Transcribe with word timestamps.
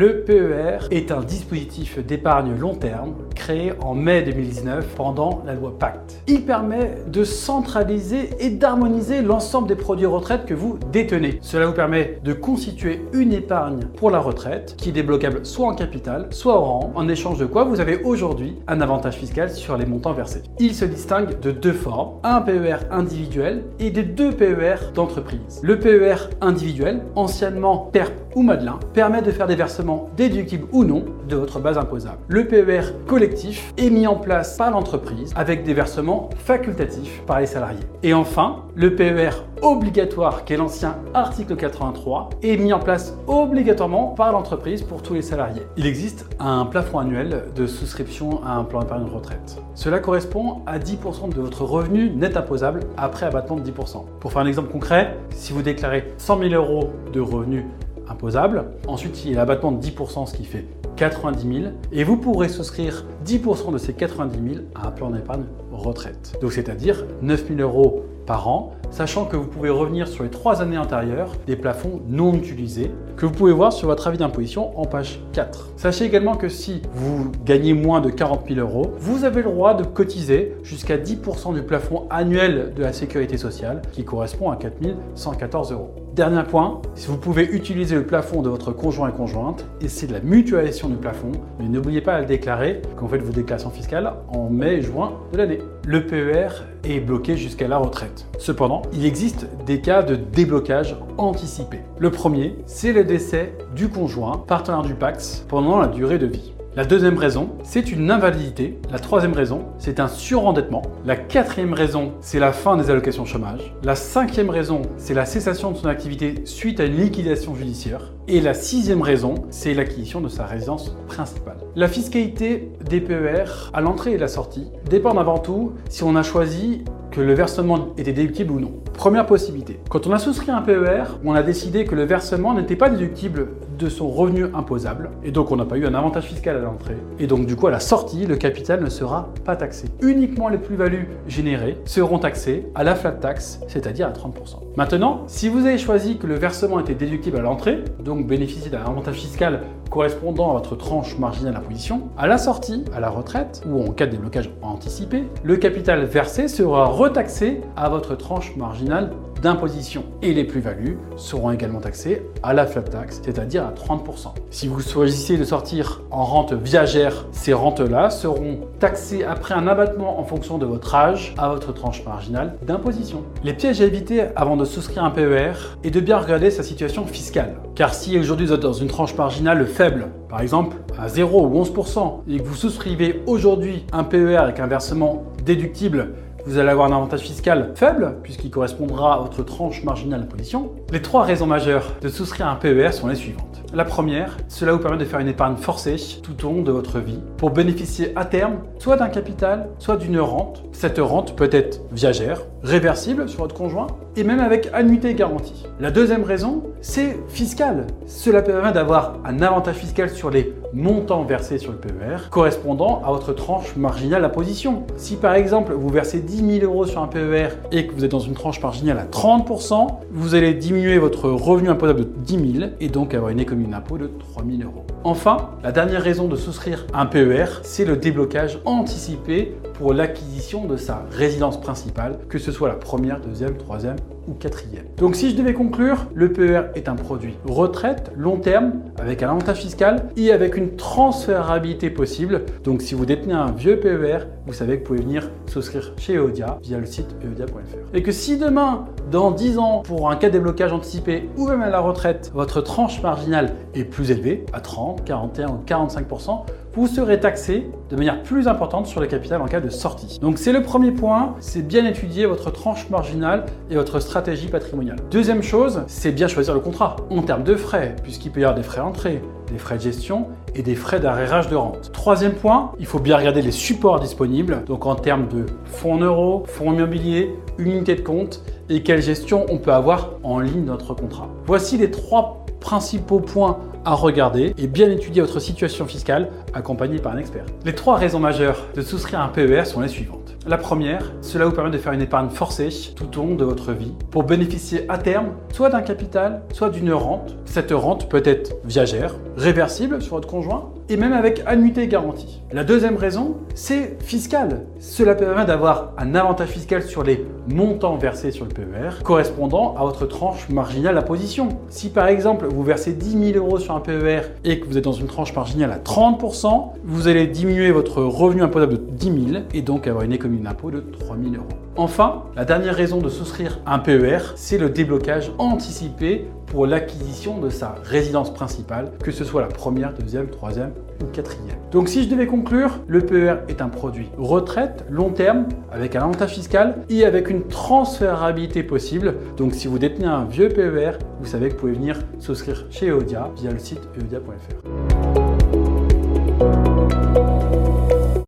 Le 0.00 0.19
PER 0.30 0.86
est 0.92 1.10
un 1.10 1.22
dispositif 1.22 1.98
d'épargne 1.98 2.54
long 2.56 2.76
terme 2.76 3.14
créé 3.34 3.72
en 3.80 3.94
mai 3.94 4.22
2019 4.22 4.86
pendant 4.94 5.42
la 5.44 5.54
loi 5.54 5.76
Pacte. 5.76 6.22
Il 6.28 6.42
permet 6.42 6.98
de 7.08 7.24
centraliser 7.24 8.30
et 8.38 8.50
d'harmoniser 8.50 9.22
l'ensemble 9.22 9.66
des 9.66 9.74
produits 9.74 10.06
retraite 10.06 10.44
que 10.44 10.54
vous 10.54 10.78
détenez. 10.92 11.40
Cela 11.42 11.66
vous 11.66 11.72
permet 11.72 12.20
de 12.22 12.32
constituer 12.32 13.02
une 13.12 13.32
épargne 13.32 13.86
pour 13.96 14.12
la 14.12 14.20
retraite 14.20 14.76
qui 14.78 14.90
est 14.90 14.92
débloquable 14.92 15.44
soit 15.44 15.66
en 15.66 15.74
capital, 15.74 16.28
soit 16.30 16.56
au 16.56 16.60
rang, 16.60 16.92
en 16.94 17.08
échange 17.08 17.38
de 17.38 17.46
quoi 17.46 17.64
vous 17.64 17.80
avez 17.80 18.00
aujourd'hui 18.04 18.54
un 18.68 18.80
avantage 18.80 19.16
fiscal 19.16 19.50
sur 19.50 19.76
les 19.76 19.86
montants 19.86 20.12
versés. 20.12 20.44
Il 20.60 20.76
se 20.76 20.84
distingue 20.84 21.40
de 21.40 21.50
deux 21.50 21.72
formes, 21.72 22.20
un 22.22 22.40
PER 22.40 22.76
individuel 22.92 23.64
et 23.80 23.90
de 23.90 24.02
deux 24.02 24.30
PER 24.30 24.92
d'entreprise. 24.94 25.60
Le 25.64 25.80
PER 25.80 26.28
individuel, 26.40 27.00
anciennement 27.16 27.90
PERP 27.92 28.12
ou 28.36 28.42
Madelin, 28.42 28.78
permet 28.92 29.22
de 29.22 29.32
faire 29.32 29.48
des 29.48 29.56
versements 29.56 30.08
déductibles 30.28 30.66
ou 30.72 30.84
non 30.84 31.06
de 31.30 31.36
votre 31.36 31.60
base 31.60 31.78
imposable. 31.78 32.18
Le 32.28 32.46
PER 32.46 32.82
collectif 33.06 33.72
est 33.78 33.88
mis 33.88 34.06
en 34.06 34.16
place 34.16 34.58
par 34.58 34.70
l'entreprise 34.70 35.32
avec 35.34 35.64
des 35.64 35.72
versements 35.72 36.28
facultatifs 36.36 37.22
par 37.26 37.40
les 37.40 37.46
salariés. 37.46 37.80
Et 38.02 38.12
enfin, 38.12 38.64
le 38.74 38.94
PER 38.94 39.30
obligatoire, 39.62 40.44
qui 40.44 40.52
est 40.52 40.56
l'ancien 40.58 40.98
article 41.14 41.56
83, 41.56 42.30
est 42.42 42.58
mis 42.58 42.74
en 42.74 42.80
place 42.80 43.14
obligatoirement 43.26 44.08
par 44.08 44.32
l'entreprise 44.32 44.82
pour 44.82 45.02
tous 45.02 45.14
les 45.14 45.22
salariés. 45.22 45.62
Il 45.78 45.86
existe 45.86 46.26
un 46.38 46.66
plafond 46.66 46.98
annuel 46.98 47.44
de 47.56 47.66
souscription 47.66 48.44
à 48.44 48.52
un 48.56 48.64
plan 48.64 48.80
d'épargne 48.80 49.04
retraite. 49.04 49.56
Cela 49.74 50.00
correspond 50.00 50.60
à 50.66 50.78
10% 50.78 51.34
de 51.34 51.40
votre 51.40 51.64
revenu 51.64 52.10
net 52.10 52.36
imposable 52.36 52.80
après 52.98 53.24
abattement 53.24 53.56
de 53.56 53.62
10%. 53.62 54.04
Pour 54.20 54.32
faire 54.32 54.42
un 54.42 54.46
exemple 54.46 54.70
concret, 54.70 55.16
si 55.30 55.54
vous 55.54 55.62
déclarez 55.62 56.12
100 56.18 56.40
000 56.40 56.54
euros 56.54 56.90
de 57.14 57.20
revenus 57.20 57.64
imposables, 58.10 58.64
ensuite 58.86 59.24
il 59.24 59.32
y 59.32 59.34
a 59.34 59.38
l'abattement 59.38 59.72
de 59.72 59.80
10%, 59.80 60.26
ce 60.26 60.34
qui 60.34 60.44
fait 60.44 60.66
90 60.96 61.60
000 61.62 61.72
et 61.92 62.04
vous 62.04 62.16
pourrez 62.16 62.48
souscrire 62.48 63.06
10% 63.24 63.72
de 63.72 63.78
ces 63.78 63.94
90 63.94 64.54
000 64.54 64.64
à 64.74 64.88
un 64.88 64.90
plan 64.90 65.10
d'épargne 65.10 65.44
retraite. 65.72 66.38
Donc 66.42 66.52
c'est-à-dire 66.52 67.06
9 67.22 67.48
000 67.48 67.60
euros 67.60 68.04
an, 68.38 68.72
sachant 68.90 69.24
que 69.24 69.36
vous 69.36 69.46
pouvez 69.46 69.70
revenir 69.70 70.08
sur 70.08 70.24
les 70.24 70.30
trois 70.30 70.62
années 70.62 70.78
antérieures 70.78 71.32
des 71.46 71.56
plafonds 71.56 72.00
non 72.08 72.34
utilisés 72.34 72.90
que 73.16 73.26
vous 73.26 73.32
pouvez 73.32 73.52
voir 73.52 73.72
sur 73.72 73.88
votre 73.88 74.06
avis 74.06 74.18
d'imposition 74.18 74.78
en 74.78 74.86
page 74.86 75.20
4. 75.32 75.72
Sachez 75.76 76.06
également 76.06 76.36
que 76.36 76.48
si 76.48 76.82
vous 76.94 77.30
gagnez 77.44 77.74
moins 77.74 78.00
de 78.00 78.10
40 78.10 78.48
000 78.48 78.60
euros, 78.60 78.92
vous 78.98 79.24
avez 79.24 79.42
le 79.42 79.50
droit 79.50 79.74
de 79.74 79.84
cotiser 79.84 80.56
jusqu'à 80.62 80.96
10% 80.96 81.54
du 81.54 81.62
plafond 81.62 82.06
annuel 82.08 82.72
de 82.74 82.82
la 82.82 82.92
sécurité 82.92 83.36
sociale 83.36 83.82
qui 83.92 84.04
correspond 84.04 84.50
à 84.50 84.56
4 84.56 84.76
114 85.14 85.72
euros. 85.72 85.90
Dernier 86.14 86.42
point, 86.42 86.80
si 86.94 87.06
vous 87.08 87.16
pouvez 87.16 87.44
utiliser 87.44 87.94
le 87.94 88.04
plafond 88.04 88.42
de 88.42 88.48
votre 88.48 88.72
conjoint 88.72 89.08
et 89.08 89.12
conjointe, 89.12 89.64
et 89.80 89.88
c'est 89.88 90.06
de 90.06 90.12
la 90.12 90.20
mutualisation 90.20 90.88
du 90.88 90.96
plafond, 90.96 91.32
mais 91.58 91.68
n'oubliez 91.68 92.00
pas 92.00 92.14
à 92.14 92.20
le 92.20 92.26
déclarer 92.26 92.82
quand 92.96 93.06
vous 93.06 93.12
faites 93.12 93.22
vos 93.22 93.32
déclarations 93.32 93.70
fiscales 93.70 94.12
en 94.28 94.48
mai 94.50 94.74
et 94.74 94.82
juin 94.82 95.12
de 95.32 95.38
l'année. 95.38 95.60
Le 95.86 96.06
PER 96.06 96.48
est 96.84 97.00
bloqué 97.00 97.36
jusqu'à 97.38 97.66
la 97.66 97.78
retraite. 97.78 98.26
Cependant, 98.38 98.82
il 98.92 99.06
existe 99.06 99.46
des 99.64 99.80
cas 99.80 100.02
de 100.02 100.14
déblocage 100.14 100.94
anticipé. 101.16 101.78
Le 101.98 102.10
premier, 102.10 102.56
c'est 102.66 102.92
le 102.92 103.02
décès 103.02 103.54
du 103.74 103.88
conjoint, 103.88 104.44
partenaire 104.46 104.82
du 104.82 104.94
PAX, 104.94 105.46
pendant 105.48 105.78
la 105.78 105.86
durée 105.86 106.18
de 106.18 106.26
vie. 106.26 106.52
La 106.76 106.84
deuxième 106.84 107.18
raison, 107.18 107.50
c'est 107.64 107.90
une 107.90 108.12
invalidité. 108.12 108.78
La 108.92 109.00
troisième 109.00 109.32
raison, 109.32 109.64
c'est 109.78 109.98
un 109.98 110.06
surendettement. 110.06 110.82
La 111.04 111.16
quatrième 111.16 111.74
raison, 111.74 112.12
c'est 112.20 112.38
la 112.38 112.52
fin 112.52 112.76
des 112.76 112.90
allocations 112.90 113.24
chômage. 113.24 113.74
La 113.82 113.96
cinquième 113.96 114.50
raison, 114.50 114.82
c'est 114.96 115.12
la 115.12 115.26
cessation 115.26 115.72
de 115.72 115.76
son 115.76 115.88
activité 115.88 116.42
suite 116.44 116.78
à 116.78 116.84
une 116.84 116.94
liquidation 116.94 117.56
judiciaire. 117.56 118.12
Et 118.28 118.40
la 118.40 118.54
sixième 118.54 119.02
raison, 119.02 119.34
c'est 119.50 119.74
l'acquisition 119.74 120.20
de 120.20 120.28
sa 120.28 120.46
résidence 120.46 120.96
principale. 121.08 121.58
La 121.74 121.88
fiscalité 121.88 122.70
des 122.88 123.00
PER 123.00 123.72
à 123.72 123.80
l'entrée 123.80 124.12
et 124.12 124.18
la 124.18 124.28
sortie 124.28 124.68
dépend 124.88 125.18
avant 125.18 125.38
tout 125.38 125.72
si 125.88 126.04
on 126.04 126.14
a 126.14 126.22
choisi 126.22 126.84
que 127.10 127.20
le 127.20 127.34
versement 127.34 127.88
était 127.98 128.12
déductible 128.12 128.52
ou 128.52 128.60
non. 128.60 128.72
Première 128.94 129.26
possibilité. 129.26 129.80
Quand 129.88 130.06
on 130.06 130.12
a 130.12 130.18
souscrit 130.18 130.50
un 130.50 130.62
PER, 130.62 131.04
on 131.24 131.34
a 131.34 131.42
décidé 131.42 131.84
que 131.84 131.94
le 131.94 132.04
versement 132.04 132.54
n'était 132.54 132.76
pas 132.76 132.90
déductible 132.90 133.48
de 133.78 133.88
son 133.88 134.10
revenu 134.10 134.44
imposable, 134.54 135.10
et 135.24 135.30
donc 135.30 135.50
on 135.50 135.56
n'a 135.56 135.64
pas 135.64 135.78
eu 135.78 135.86
un 135.86 135.94
avantage 135.94 136.24
fiscal 136.24 136.56
à 136.56 136.60
l'entrée. 136.60 136.96
Et 137.18 137.26
donc 137.26 137.46
du 137.46 137.56
coup 137.56 137.66
à 137.66 137.70
la 137.70 137.80
sortie, 137.80 138.26
le 138.26 138.36
capital 138.36 138.82
ne 138.82 138.90
sera 138.90 139.32
pas 139.44 139.56
taxé. 139.56 139.88
Uniquement 140.02 140.48
les 140.48 140.58
plus-values 140.58 141.08
générées 141.26 141.78
seront 141.84 142.18
taxées 142.18 142.66
à 142.74 142.84
la 142.84 142.94
flat 142.94 143.12
tax, 143.12 143.60
c'est-à-dire 143.68 144.06
à 144.06 144.10
30%. 144.10 144.58
Maintenant, 144.76 145.24
si 145.26 145.48
vous 145.48 145.66
avez 145.66 145.78
choisi 145.78 146.18
que 146.18 146.26
le 146.26 146.34
versement 146.34 146.78
était 146.78 146.94
déductible 146.94 147.38
à 147.38 147.42
l'entrée, 147.42 147.82
donc 148.04 148.26
bénéficier 148.26 148.70
d'un 148.70 148.82
avantage 148.82 149.16
fiscal 149.16 149.62
correspondant 149.90 150.50
à 150.50 150.52
votre 150.54 150.76
tranche 150.76 151.18
marginale 151.18 151.54
d'imposition, 151.54 152.08
à 152.16 152.26
la 152.26 152.38
sortie, 152.38 152.84
à 152.94 153.00
la 153.00 153.10
retraite 153.10 153.62
ou 153.68 153.82
en 153.82 153.90
cas 153.90 154.06
de 154.06 154.12
déblocage 154.12 154.50
anticipé, 154.62 155.24
le 155.42 155.56
capital 155.56 156.04
versé 156.04 156.48
sera 156.48 156.86
retaxé 156.86 157.60
à 157.76 157.88
votre 157.88 158.14
tranche 158.14 158.56
marginale 158.56 159.10
d'imposition. 159.40 160.04
Et 160.22 160.32
les 160.32 160.44
plus-values 160.44 160.98
seront 161.16 161.50
également 161.50 161.80
taxées 161.80 162.22
à 162.42 162.52
la 162.52 162.66
flat 162.66 162.82
tax, 162.82 163.20
c'est-à-dire 163.24 163.64
à 163.64 163.72
30%. 163.72 164.34
Si 164.50 164.68
vous 164.68 164.80
choisissez 164.80 165.36
de 165.36 165.44
sortir 165.44 166.02
en 166.10 166.24
rente 166.24 166.52
viagère, 166.52 167.26
ces 167.32 167.52
rentes-là 167.52 168.10
seront 168.10 168.60
taxées 168.78 169.24
après 169.24 169.54
un 169.54 169.66
abattement 169.66 170.20
en 170.20 170.24
fonction 170.24 170.58
de 170.58 170.66
votre 170.66 170.94
âge 170.94 171.34
à 171.38 171.48
votre 171.48 171.72
tranche 171.72 172.04
marginale 172.04 172.56
d'imposition. 172.66 173.24
Les 173.44 173.54
pièges 173.54 173.80
à 173.80 173.84
éviter 173.84 174.22
avant 174.36 174.56
de 174.56 174.64
souscrire 174.64 175.04
un 175.04 175.10
PER 175.10 175.52
est 175.84 175.90
de 175.90 176.00
bien 176.00 176.18
regarder 176.18 176.50
sa 176.50 176.62
situation 176.62 177.06
fiscale. 177.06 177.56
Car 177.74 177.94
si 177.94 178.18
aujourd'hui 178.18 178.46
vous 178.46 178.52
êtes 178.52 178.60
dans 178.60 178.72
une 178.72 178.88
tranche 178.88 179.16
marginale 179.16 179.66
faible, 179.66 180.08
par 180.28 180.40
exemple 180.40 180.76
à 180.98 181.08
0 181.08 181.46
ou 181.46 181.62
11%, 181.62 182.20
et 182.28 182.38
que 182.38 182.44
vous 182.44 182.54
souscrivez 182.54 183.22
aujourd'hui 183.26 183.86
un 183.92 184.04
PER 184.04 184.36
avec 184.36 184.60
un 184.60 184.66
versement 184.66 185.24
déductible 185.44 186.12
vous 186.46 186.58
allez 186.58 186.70
avoir 186.70 186.90
un 186.90 186.96
avantage 186.96 187.20
fiscal 187.20 187.72
faible, 187.74 188.16
puisqu'il 188.22 188.50
correspondra 188.50 189.14
à 189.14 189.18
votre 189.18 189.42
tranche 189.42 189.84
marginale 189.84 190.20
d'imposition. 190.20 190.72
Les 190.92 191.02
trois 191.02 191.24
raisons 191.24 191.46
majeures 191.46 191.94
de 192.00 192.08
souscrire 192.08 192.48
un 192.48 192.56
PER 192.56 192.92
sont 192.92 193.08
les 193.08 193.14
suivantes. 193.14 193.50
La 193.72 193.84
première, 193.84 194.36
cela 194.48 194.72
vous 194.72 194.80
permet 194.80 194.98
de 194.98 195.04
faire 195.04 195.20
une 195.20 195.28
épargne 195.28 195.56
forcée 195.56 195.94
tout 196.24 196.44
au 196.44 196.50
long 196.50 196.62
de 196.62 196.72
votre 196.72 196.98
vie 196.98 197.20
pour 197.36 197.50
bénéficier 197.50 198.12
à 198.16 198.24
terme 198.24 198.56
soit 198.80 198.96
d'un 198.96 199.08
capital, 199.08 199.68
soit 199.78 199.96
d'une 199.96 200.18
rente. 200.18 200.64
Cette 200.72 200.98
rente 200.98 201.36
peut 201.36 201.50
être 201.52 201.80
viagère, 201.92 202.42
réversible 202.64 203.28
sur 203.28 203.42
votre 203.42 203.54
conjoint 203.54 203.86
et 204.16 204.24
même 204.24 204.40
avec 204.40 204.70
annuité 204.72 205.14
garantie. 205.14 205.66
La 205.78 205.92
deuxième 205.92 206.24
raison, 206.24 206.64
c'est 206.80 207.16
fiscal. 207.28 207.86
Cela 208.06 208.42
permet 208.42 208.72
d'avoir 208.72 209.18
un 209.24 209.40
avantage 209.40 209.76
fiscal 209.76 210.10
sur 210.10 210.30
les 210.30 210.52
montants 210.72 211.24
versés 211.24 211.58
sur 211.58 211.72
le 211.72 211.78
PER 211.78 212.28
correspondant 212.30 213.02
à 213.04 213.10
votre 213.10 213.32
tranche 213.32 213.76
marginale 213.76 214.22
d'imposition. 214.22 214.84
Si 214.96 215.16
par 215.16 215.34
exemple 215.34 215.72
vous 215.72 215.88
versez 215.88 216.20
10 216.20 216.60
000 216.60 216.72
euros 216.72 216.86
sur 216.86 217.02
un 217.02 217.06
PER 217.06 217.48
et 217.72 217.86
que 217.86 217.94
vous 217.94 218.04
êtes 218.04 218.10
dans 218.10 218.20
une 218.20 218.34
tranche 218.34 218.62
marginale 218.62 218.98
à 218.98 219.04
30%, 219.04 219.88
vous 220.10 220.34
allez 220.34 220.54
diminuer 220.54 220.98
votre 220.98 221.28
revenu 221.28 221.68
imposable 221.68 222.00
de 222.00 222.08
10 222.18 222.58
000 222.58 222.70
et 222.80 222.88
donc 222.88 223.14
avoir 223.14 223.30
une 223.30 223.40
économie 223.40 223.68
d'impôt 223.68 223.98
de 223.98 224.06
3 224.06 224.44
000 224.44 224.62
euros. 224.62 224.84
Enfin, 225.04 225.50
la 225.62 225.72
dernière 225.72 226.02
raison 226.02 226.28
de 226.28 226.36
souscrire 226.36 226.86
un 226.92 227.06
PER, 227.06 227.46
c'est 227.62 227.84
le 227.84 227.96
déblocage 227.96 228.58
anticipé 228.64 229.54
pour 229.74 229.94
l'acquisition 229.94 230.66
de 230.66 230.76
sa 230.76 231.04
résidence 231.10 231.58
principale, 231.58 232.18
que 232.28 232.38
ce 232.38 232.52
soit 232.52 232.68
la 232.68 232.74
première, 232.74 233.20
deuxième, 233.20 233.56
troisième 233.56 233.96
ou 234.28 234.34
quatrième. 234.34 234.84
Donc 234.98 235.16
si 235.16 235.30
je 235.30 235.36
devais 235.36 235.54
conclure, 235.54 236.06
le 236.14 236.30
PER 236.32 236.64
est 236.74 236.88
un 236.88 236.96
produit 236.96 237.34
retraite 237.46 238.12
long 238.14 238.36
terme 238.36 238.72
avec 239.00 239.22
un 239.22 239.30
avantage 239.30 239.58
fiscal 239.58 240.10
et 240.16 240.32
avec 240.32 240.56
une 240.56 240.76
transférabilité 240.76 241.90
possible. 241.90 242.42
Donc 242.64 242.82
si 242.82 242.94
vous 242.94 243.06
détenez 243.06 243.34
un 243.34 243.52
vieux 243.52 243.80
PER, 243.80 244.26
vous 244.46 244.52
savez 244.52 244.76
que 244.76 244.80
vous 244.80 244.86
pouvez 244.86 245.00
venir 245.00 245.30
souscrire 245.46 245.92
chez 245.96 246.14
Eodia 246.14 246.58
via 246.62 246.78
le 246.78 246.86
site 246.86 247.14
eodia.fr. 247.24 247.94
Et 247.94 248.02
que 248.02 248.12
si 248.12 248.38
demain, 248.38 248.86
dans 249.10 249.30
10 249.30 249.58
ans, 249.58 249.82
pour 249.84 250.10
un 250.10 250.16
cas 250.16 250.28
de 250.28 250.34
déblocage 250.34 250.72
anticipé 250.72 251.28
ou 251.36 251.48
même 251.48 251.62
à 251.62 251.70
la 251.70 251.80
retraite, 251.80 252.30
votre 252.34 252.60
tranche 252.60 253.02
marginale 253.02 253.54
est 253.74 253.84
plus 253.84 254.10
élevée, 254.10 254.44
à 254.52 254.60
30, 254.60 255.04
41 255.04 255.48
ou 255.48 255.64
45%, 255.66 256.44
vous 256.72 256.86
serez 256.86 257.18
taxé 257.18 257.68
de 257.90 257.96
manière 257.96 258.22
plus 258.22 258.46
importante 258.46 258.86
sur 258.86 259.00
le 259.00 259.08
capital 259.08 259.42
en 259.42 259.46
cas 259.46 259.60
de 259.60 259.70
sortie. 259.70 260.20
Donc 260.20 260.38
c'est 260.38 260.52
le 260.52 260.62
premier 260.62 260.92
point, 260.92 261.34
c'est 261.40 261.66
bien 261.66 261.84
étudier 261.84 262.26
votre 262.26 262.52
tranche 262.52 262.88
marginale 262.90 263.46
et 263.70 263.74
votre 263.74 263.98
stratégie 263.98 264.46
patrimoniale. 264.46 264.98
Deuxième 265.10 265.42
chose, 265.42 265.82
c'est 265.88 266.12
bien 266.12 266.28
choisir 266.28 266.54
le 266.54 266.60
contrat 266.60 266.96
en 267.10 267.22
termes 267.22 267.42
de 267.42 267.56
frais, 267.56 267.96
puisqu'il 268.02 268.30
peut 268.30 268.40
y 268.40 268.44
avoir 268.44 268.56
des 268.56 268.62
frais 268.62 268.80
d'entrée, 268.80 269.20
des 269.50 269.58
frais 269.58 269.78
de 269.78 269.82
gestion 269.82 270.28
et 270.54 270.62
des 270.62 270.76
frais 270.76 271.00
d'arrérage 271.00 271.48
de 271.48 271.56
rente. 271.56 271.90
Troisième 271.92 272.34
point, 272.34 272.72
il 272.78 272.86
faut 272.86 273.00
bien 273.00 273.16
regarder 273.16 273.42
les 273.42 273.50
supports 273.50 273.98
disponibles, 273.98 274.62
donc 274.66 274.86
en 274.86 274.94
termes 274.94 275.26
de 275.26 275.46
fonds 275.64 275.94
en 275.94 275.98
euros, 275.98 276.44
fonds 276.46 276.72
immobiliers, 276.72 277.34
unité 277.58 277.96
de 277.96 278.02
compte 278.02 278.44
et 278.70 278.82
quelle 278.82 279.02
gestion 279.02 279.44
on 279.50 279.58
peut 279.58 279.72
avoir 279.72 280.12
en 280.22 280.38
ligne 280.38 280.64
notre 280.64 280.94
contrat. 280.94 281.28
Voici 281.44 281.76
les 281.76 281.90
trois 281.90 282.46
principaux 282.60 283.20
points 283.20 283.58
à 283.84 283.94
regarder 283.94 284.54
et 284.58 284.66
bien 284.66 284.90
étudier 284.90 285.22
votre 285.22 285.40
situation 285.40 285.86
fiscale 285.86 286.30
accompagné 286.54 286.98
par 286.98 287.12
un 287.12 287.18
expert. 287.18 287.44
Les 287.64 287.74
trois 287.74 287.96
raisons 287.96 288.20
majeures 288.20 288.66
de 288.74 288.82
souscrire 288.82 289.20
un 289.20 289.28
PER 289.28 289.64
sont 289.64 289.80
les 289.80 289.88
suivantes. 289.88 290.36
La 290.46 290.56
première, 290.56 291.12
cela 291.20 291.46
vous 291.46 291.52
permet 291.52 291.70
de 291.70 291.78
faire 291.78 291.92
une 291.92 292.00
épargne 292.00 292.30
forcée 292.30 292.70
tout 292.94 293.18
au 293.18 293.22
long 293.22 293.34
de 293.34 293.44
votre 293.44 293.72
vie 293.72 293.92
pour 294.10 294.22
bénéficier 294.22 294.84
à 294.88 294.98
terme 294.98 295.28
soit 295.52 295.68
d'un 295.68 295.82
capital, 295.82 296.42
soit 296.52 296.70
d'une 296.70 296.92
rente. 296.92 297.36
Cette 297.44 297.72
rente 297.72 298.08
peut 298.08 298.22
être 298.24 298.54
viagère, 298.64 299.14
réversible 299.36 300.00
sur 300.00 300.14
votre 300.14 300.28
conjoint 300.28 300.70
et 300.90 300.96
même 300.96 301.12
avec 301.12 301.42
annuité 301.46 301.86
garantie. 301.86 302.42
La 302.52 302.64
deuxième 302.64 302.96
raison, 302.96 303.36
c'est 303.54 303.96
fiscal. 304.02 304.66
Cela 304.80 305.14
permet 305.14 305.44
d'avoir 305.44 305.92
un 305.96 306.16
avantage 306.16 306.48
fiscal 306.48 306.82
sur 306.82 307.04
les 307.04 307.24
montants 307.48 307.96
versés 307.96 308.32
sur 308.32 308.44
le 308.44 308.50
PER 308.50 309.02
correspondant 309.04 309.76
à 309.78 309.84
votre 309.84 310.04
tranche 310.06 310.48
marginale 310.48 310.96
d'imposition. 310.96 311.48
Si 311.68 311.90
par 311.90 312.08
exemple 312.08 312.46
vous 312.46 312.64
versez 312.64 312.92
10 312.92 313.32
000 313.34 313.44
euros 313.44 313.60
sur 313.60 313.74
un 313.74 313.80
PER 313.80 314.22
et 314.44 314.58
que 314.58 314.66
vous 314.66 314.76
êtes 314.76 314.84
dans 314.84 314.92
une 314.92 315.06
tranche 315.06 315.34
marginale 315.34 315.70
à 315.70 315.78
30%, 315.78 316.72
vous 316.82 317.06
allez 317.06 317.28
diminuer 317.28 317.70
votre 317.70 318.02
revenu 318.02 318.42
imposable 318.42 318.72
de 318.72 318.90
10 318.90 319.30
000 319.32 319.42
et 319.54 319.62
donc 319.62 319.86
avoir 319.86 320.04
une 320.04 320.12
économie 320.12 320.40
d'impôt 320.40 320.72
de 320.72 320.80
3 320.80 321.16
000 321.16 321.36
euros. 321.36 321.46
Enfin, 321.76 322.24
la 322.34 322.44
dernière 322.44 322.74
raison 322.74 322.98
de 322.98 323.08
souscrire 323.08 323.60
un 323.64 323.78
PER, 323.78 324.18
c'est 324.34 324.58
le 324.58 324.70
déblocage 324.70 325.30
anticipé 325.38 326.26
pour 326.50 326.66
l'acquisition 326.66 327.38
de 327.38 327.48
sa 327.48 327.76
résidence 327.84 328.34
principale, 328.34 328.92
que 329.02 329.10
ce 329.10 329.24
soit 329.24 329.40
la 329.40 329.48
première, 329.48 329.94
deuxième, 329.94 330.28
troisième 330.28 330.72
ou 331.00 331.06
quatrième. 331.06 331.56
Donc 331.70 331.88
si 331.88 332.02
je 332.04 332.08
devais 332.08 332.26
conclure, 332.26 332.80
le 332.88 333.00
PER 333.00 333.36
est 333.48 333.62
un 333.62 333.68
produit 333.68 334.10
retraite 334.18 334.84
long 334.90 335.10
terme 335.10 335.46
avec 335.72 335.96
un 335.96 336.02
avantage 336.02 336.34
fiscal 336.34 336.84
et 336.90 337.04
avec 337.04 337.30
une 337.30 337.44
transférabilité 337.44 338.62
possible. 338.62 339.14
Donc 339.36 339.54
si 339.54 339.68
vous 339.68 339.78
détenez 339.78 340.06
un 340.06 340.24
vieux 340.24 340.48
PER, 340.48 340.98
vous 341.20 341.26
savez 341.26 341.48
que 341.48 341.54
vous 341.54 341.60
pouvez 341.60 341.72
venir 341.72 341.98
souscrire 342.18 342.66
chez 342.70 342.88
Eodia 342.88 343.30
via 343.36 343.52
le 343.52 343.58
site 343.58 343.80
eodia.fr. 343.96 344.90